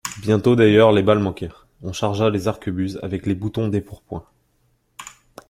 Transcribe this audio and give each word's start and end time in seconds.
Bientôt 0.19 0.55
d'ailleurs 0.55 0.93
les 0.93 1.03
balles 1.03 1.19
manquèrent; 1.19 1.67
on 1.83 1.93
chargea 1.93 2.31
les 2.31 2.47
arquebuses 2.47 2.97
avec 3.03 3.27
les 3.27 3.35
boutons 3.35 3.67
des 3.67 3.81
pourpoints. 3.81 4.25